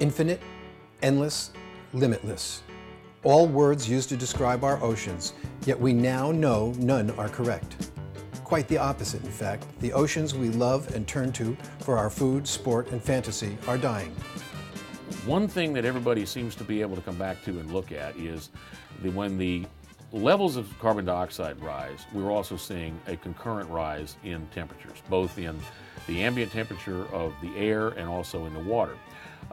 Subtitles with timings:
[0.00, 0.40] Infinite,
[1.02, 1.50] endless,
[1.92, 2.62] limitless.
[3.22, 5.34] All words used to describe our oceans,
[5.66, 7.90] yet we now know none are correct.
[8.42, 9.66] Quite the opposite, in fact.
[9.80, 14.10] The oceans we love and turn to for our food, sport, and fantasy are dying.
[15.26, 18.16] One thing that everybody seems to be able to come back to and look at
[18.16, 18.48] is
[19.02, 19.66] the, when the
[20.12, 25.60] levels of carbon dioxide rise, we're also seeing a concurrent rise in temperatures, both in
[26.06, 28.96] the ambient temperature of the air and also in the water.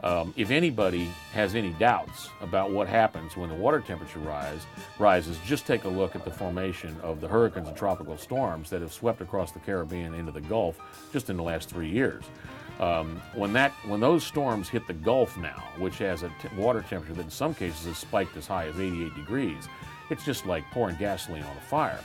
[0.04, 4.66] Um, if anybody has any doubts about what happens when the water temperature rise,
[4.98, 8.80] rises, just take a look at the formation of the hurricanes and tropical storms that
[8.80, 10.78] have swept across the Caribbean into the Gulf
[11.12, 12.24] just in the last three years.
[12.78, 17.14] Um, when that when those storms hit the Gulf now, which has a water temperature
[17.14, 19.68] that in some cases has spiked as high as 88 degrees,
[20.10, 22.00] it's just like pouring gasoline on a fire.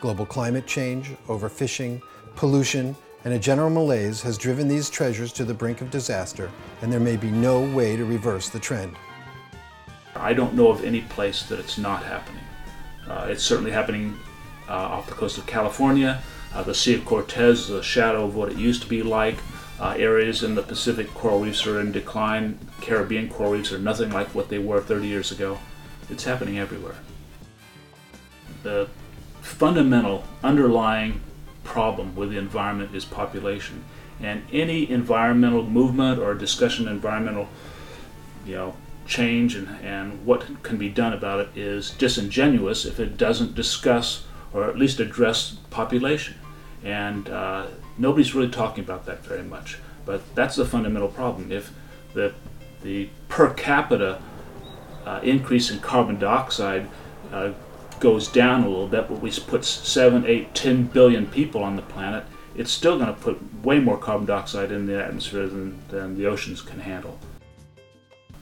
[0.00, 2.00] Global climate change, overfishing,
[2.36, 6.92] pollution, and a general malaise has driven these treasures to the brink of disaster, and
[6.92, 8.96] there may be no way to reverse the trend.
[10.14, 12.42] I don't know of any place that it's not happening.
[13.08, 14.16] Uh, it's certainly happening
[14.68, 16.22] uh, off the coast of California.
[16.54, 19.36] Uh, the Sea of Cortez is a shadow of what it used to be like.
[19.80, 22.58] Uh, areas in the Pacific coral reefs are in decline.
[22.80, 25.58] Caribbean coral reefs are nothing like what they were 30 years ago.
[26.10, 26.96] It's happening everywhere.
[28.62, 28.88] The
[29.40, 31.20] fundamental underlying
[31.64, 33.84] problem with the environment is population.
[34.20, 37.48] And any environmental movement or discussion environmental
[38.44, 43.16] you know, change and, and what can be done about it is disingenuous if it
[43.16, 46.34] doesn't discuss or at least address population.
[46.84, 47.66] And uh,
[47.98, 49.78] nobody's really talking about that very much.
[50.04, 51.52] But that's the fundamental problem.
[51.52, 51.72] If
[52.14, 52.34] the,
[52.82, 54.20] the per capita
[55.04, 56.88] uh, increase in carbon dioxide
[57.32, 57.52] uh,
[58.02, 61.82] goes down a little bit, but we put 7, 8, 10 billion people on the
[61.82, 62.24] planet,
[62.56, 66.26] it's still going to put way more carbon dioxide in the atmosphere than, than the
[66.26, 67.16] oceans can handle.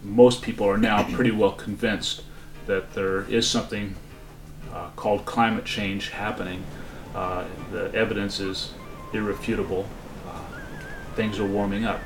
[0.02, 2.22] Most people are now pretty well convinced
[2.66, 3.94] that there is something
[4.72, 6.64] uh, called climate change happening.
[7.14, 8.72] Uh, the evidence is
[9.12, 9.84] irrefutable.
[10.26, 10.40] Uh,
[11.16, 12.00] things are warming up.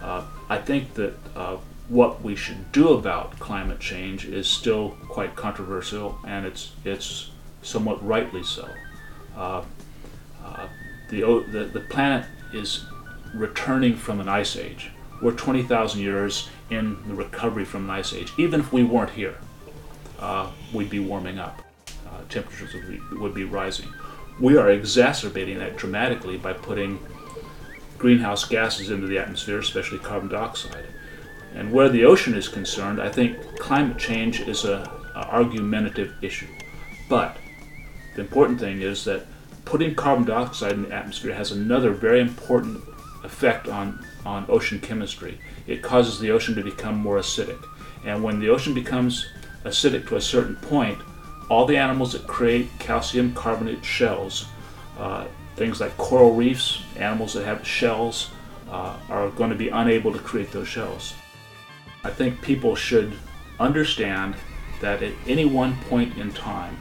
[0.00, 1.56] Uh, I think that uh,
[1.88, 7.30] what we should do about climate change is still quite controversial, and it's it's
[7.62, 8.68] somewhat rightly so.
[9.36, 9.62] Uh,
[10.44, 10.68] uh,
[11.10, 11.20] the,
[11.50, 12.84] the the planet is
[13.34, 14.90] returning from an ice age.
[15.20, 18.32] We're 20,000 years in the recovery from an ice age.
[18.38, 19.36] Even if we weren't here,
[20.18, 21.62] uh, we'd be warming up.
[22.06, 23.88] Uh, temperatures would be, would be rising.
[24.40, 26.98] We are exacerbating that dramatically by putting
[27.98, 30.86] greenhouse gases into the atmosphere, especially carbon dioxide.
[31.54, 36.48] And where the ocean is concerned, I think climate change is a, a argumentative issue.
[37.08, 37.36] But
[38.14, 39.26] the important thing is that
[39.64, 42.82] putting carbon dioxide in the atmosphere has another very important
[43.24, 45.38] effect on, on ocean chemistry.
[45.66, 47.62] It causes the ocean to become more acidic.
[48.04, 49.28] And when the ocean becomes
[49.64, 50.98] acidic to a certain point,
[51.48, 54.46] all the animals that create calcium carbonate shells,
[54.98, 55.26] uh,
[55.56, 58.30] things like coral reefs, animals that have shells,
[58.70, 61.14] uh, are going to be unable to create those shells.
[62.04, 63.12] I think people should
[63.60, 64.34] understand
[64.80, 66.76] that at any one point in time,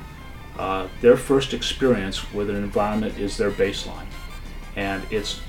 [0.57, 4.07] uh, their first experience with an environment is their baseline,
[4.75, 5.39] and it's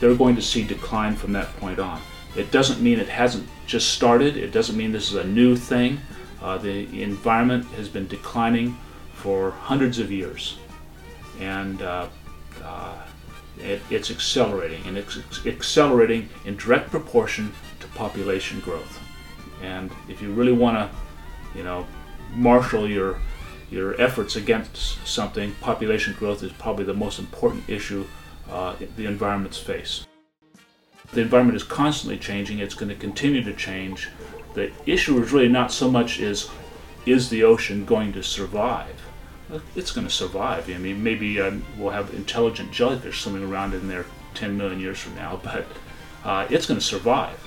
[0.00, 2.00] they're going to see decline from that point on.
[2.36, 4.36] It doesn't mean it hasn't just started.
[4.36, 6.00] It doesn't mean this is a new thing.
[6.40, 8.76] Uh, the environment has been declining
[9.14, 10.58] for hundreds of years,
[11.40, 12.08] and uh,
[12.62, 13.02] uh
[13.58, 18.98] it, it's accelerating, and it's accelerating in direct proportion to population growth.
[19.62, 20.90] And if you really want to,
[21.56, 21.86] you know,
[22.34, 23.18] marshal your
[23.70, 28.04] your efforts against something, population growth is probably the most important issue
[28.50, 30.06] uh, the environments face.
[31.12, 32.58] The environment is constantly changing.
[32.58, 34.10] It's going to continue to change.
[34.54, 36.50] The issue is really not so much is
[37.04, 39.00] is the ocean going to survive?
[39.74, 40.70] It's going to survive.
[40.70, 45.00] I mean, maybe um, we'll have intelligent jellyfish swimming around in there 10 million years
[45.00, 45.66] from now, but
[46.24, 47.38] uh, it's going to survive.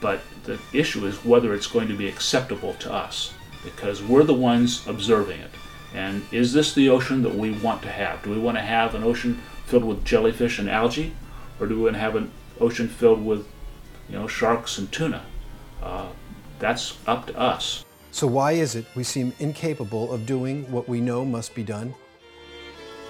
[0.00, 4.34] But the issue is whether it's going to be acceptable to us because we're the
[4.34, 5.50] ones observing it.
[5.94, 8.22] And is this the ocean that we want to have?
[8.22, 11.12] Do we want to have an ocean filled with jellyfish and algae,
[11.58, 12.30] or do we want to have an
[12.60, 13.46] ocean filled with,
[14.08, 15.24] you know, sharks and tuna?
[15.82, 16.08] Uh,
[16.58, 17.84] that's up to us.
[18.12, 21.94] So why is it we seem incapable of doing what we know must be done?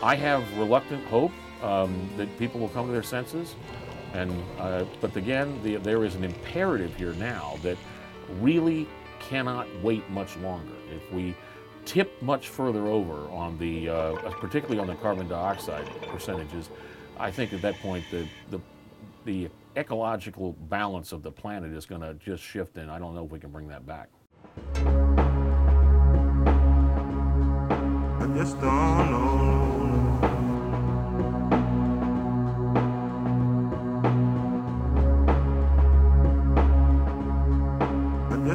[0.02, 1.32] I have reluctant hope
[1.62, 3.54] um, that people will come to their senses.
[4.12, 7.76] And, uh, but again, the, there is an imperative here now that
[8.40, 8.88] really
[9.20, 10.72] cannot wait much longer.
[10.90, 11.36] If we
[11.84, 16.70] tip much further over on the, uh, particularly on the carbon dioxide percentages,
[17.18, 18.60] I think at that point the, the,
[19.24, 23.24] the ecological balance of the planet is going to just shift, and I don't know
[23.24, 24.08] if we can bring that back.
[28.20, 29.49] I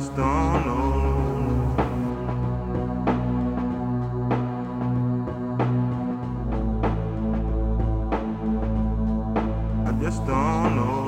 [0.06, 1.75] just don't know.
[9.88, 11.05] I just don't know.